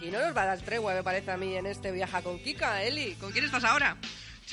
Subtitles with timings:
[0.00, 2.38] Y no nos va a dar tregua, me parece a mí, en este viaje con
[2.38, 2.82] Kika.
[2.82, 3.96] Eli, ¿con quién estás ahora?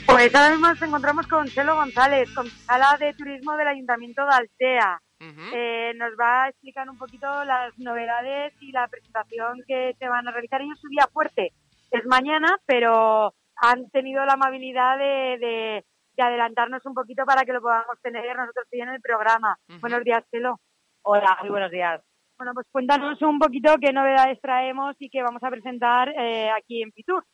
[0.06, 5.02] Pues ahora mismo nos encontramos con Chelo González, concejala de turismo del Ayuntamiento de Altea.
[5.20, 10.28] Eh, nos va a explicar un poquito las novedades y la presentación que se van
[10.28, 10.62] a realizar.
[10.62, 11.54] Ellos su día fuerte
[11.92, 15.84] es mañana, pero han tenido la amabilidad de,
[16.20, 19.58] adelantarnos un poquito para que lo podamos tener nosotros en el programa.
[19.80, 20.60] Buenos días, Chelo.
[21.04, 22.07] Hola, muy buenos días.
[22.38, 26.84] Bueno, pues cuéntanos un poquito qué novedades traemos y qué vamos a presentar eh, aquí
[26.84, 27.26] en Fitur.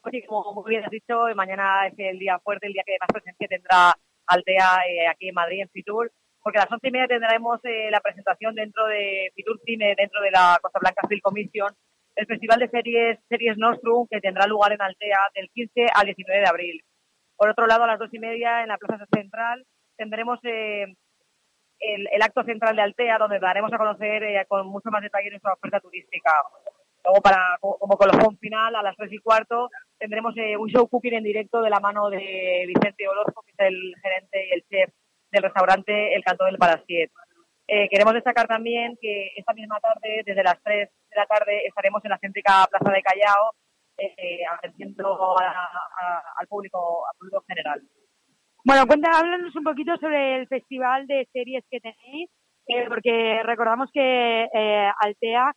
[0.00, 3.48] Pues como bien has dicho, mañana es el día fuerte, el día que más presencia
[3.48, 3.92] tendrá
[4.24, 7.90] Altea eh, aquí en Madrid, en Fitur, porque a las once y media tendremos eh,
[7.90, 11.74] la presentación dentro de Fitur Cine, dentro de la Costa Blanca Film Commission,
[12.14, 16.40] el Festival de Series, Series Nostrum, que tendrá lugar en Altea del 15 al 19
[16.40, 16.84] de abril.
[17.36, 20.38] Por otro lado, a las dos y media en la Plaza Central tendremos
[21.82, 25.52] el, acto central de Altea, donde daremos a conocer eh, con mucho más detalle nuestra
[25.52, 26.30] oferta turística.
[27.04, 29.68] Luego, para, como colofón final, a las tres y cuarto,
[29.98, 33.58] tendremos eh, un show cooking en directo de la mano de Vicente Orozco, que es
[33.58, 34.94] el gerente y el chef
[35.32, 37.10] del restaurante El Canto del Parasiet.
[37.66, 42.04] Eh, queremos destacar también que esta misma tarde, desde las 3 de la tarde, estaremos
[42.04, 43.52] en la céntrica Plaza de Callao,
[43.96, 47.82] eh, atendiendo al público, al público general.
[48.64, 52.30] Bueno, cuenta, háblanos un poquito sobre el festival de series que tenéis,
[52.68, 55.52] eh, porque recordamos que eh, Altea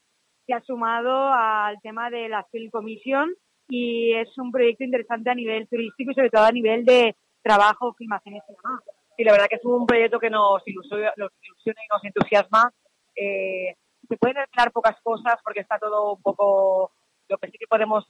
[0.47, 3.31] se ha sumado al tema de la Film Commission
[3.69, 7.93] y es un proyecto interesante a nivel turístico y sobre todo a nivel de trabajo,
[7.93, 8.81] filmaciones y demás.
[9.15, 12.71] Sí, la verdad que es un proyecto que nos ilusiona, y nos entusiasma.
[13.15, 13.75] Eh,
[14.09, 16.91] se pueden esperar pocas cosas porque está todo un poco
[17.29, 18.03] lo que sí que podemos,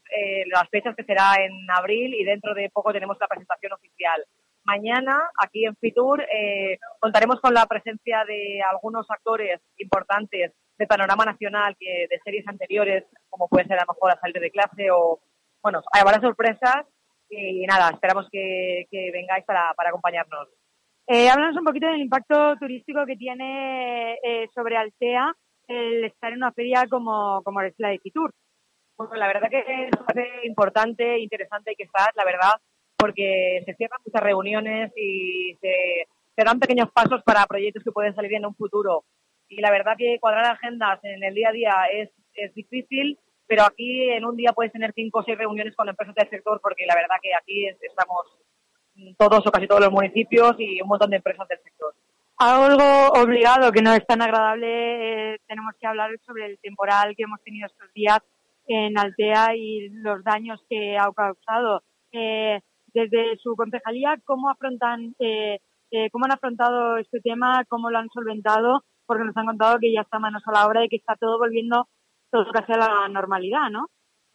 [0.48, 4.24] las fechas que será en abril y dentro de poco tenemos la presentación oficial.
[4.66, 11.24] Mañana, aquí en Fitur, eh, contaremos con la presencia de algunos actores importantes de panorama
[11.24, 14.90] nacional que de series anteriores, como puede ser a lo mejor a salir de clase
[14.92, 15.20] o,
[15.62, 16.86] bueno, hay varias sorpresas
[17.30, 20.50] y nada, esperamos que, vengáis para, acompañarnos.
[21.08, 25.32] Eh, háblanos un poquito del impacto turístico que tiene eh, sobre Altea
[25.68, 28.32] el estar en una feria como, como es la de Fitur.
[28.98, 32.54] Bueno, la verdad que es importante, interesante que estar, la verdad,
[33.06, 38.34] porque se cierran muchas reuniones y se, dan pequeños pasos para proyectos que pueden salir
[38.34, 39.04] en un futuro.
[39.48, 43.62] Y la verdad que cuadrar agendas en el día a día es, es difícil, pero
[43.62, 46.88] aquí en un día puedes tener cinco o seis reuniones con empresas del sector porque
[46.88, 48.40] la verdad que aquí estamos
[49.20, 51.94] todos o casi todos los municipios y un montón de empresas del sector.
[52.38, 57.24] Algo obligado que no es tan agradable, eh, tenemos que hablar sobre el temporal que
[57.24, 58.20] hemos tenido estos días
[58.66, 61.84] en Altea y los daños que ha causado.
[62.12, 62.62] Eh,
[62.96, 65.60] desde su concejalía, ¿cómo afrontan, eh,
[65.92, 68.84] eh, cómo han afrontado este tema, cómo lo han solventado?
[69.06, 71.38] Porque nos han contado que ya está manos a la obra y que está todo
[71.38, 71.88] volviendo
[72.32, 73.88] todo casi a la normalidad, ¿no?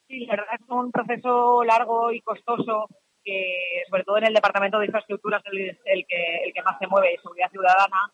[0.07, 2.87] Sí, la verdad es un proceso largo y costoso
[3.25, 6.87] que, sobre todo en el Departamento de Infraestructuras, es el, que, el que más se
[6.87, 8.13] mueve, seguridad ciudadana,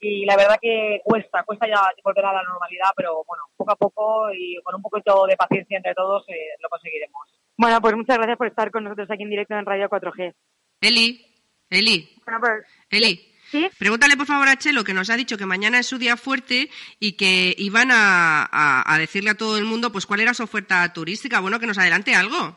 [0.00, 3.76] y la verdad que cuesta, cuesta ya volver a la normalidad, pero bueno, poco a
[3.76, 7.43] poco y con un poquito de paciencia entre todos eh, lo conseguiremos.
[7.56, 10.34] Bueno, pues muchas gracias por estar con nosotros aquí en directo en Radio 4G.
[10.80, 11.26] Eli,
[11.70, 12.10] Eli.
[12.24, 13.34] Bueno, pues, Eli.
[13.50, 13.68] ¿Sí?
[13.78, 16.70] Pregúntale por favor a Chelo, que nos ha dicho que mañana es su día fuerte
[16.98, 21.40] y que iban a, decirle a todo el mundo pues cuál era su oferta turística.
[21.40, 22.56] Bueno, que nos adelante algo.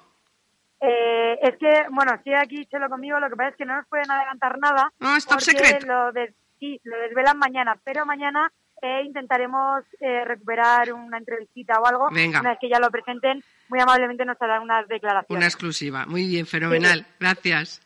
[0.82, 3.88] Eh, es que, bueno, sí aquí Chelo conmigo, lo que pasa es que no nos
[3.88, 4.92] pueden adelantar nada.
[5.00, 5.84] No, stop secret.
[5.86, 6.12] Lo
[6.60, 8.52] sí, lo desvelan mañana, pero mañana
[8.82, 12.10] eh, intentaremos eh, recuperar una entrevista o algo.
[12.12, 12.42] Venga.
[12.42, 15.38] Una vez que ya lo presenten, muy amablemente nos harán unas declaraciones.
[15.38, 16.06] Una exclusiva.
[16.06, 17.06] Muy bien, fenomenal.
[17.20, 17.82] Gracias.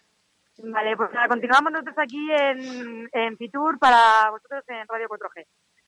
[0.64, 5.46] Vale, pues nada, continuamos nosotros aquí en, en Fitur para vosotros en Radio 4G.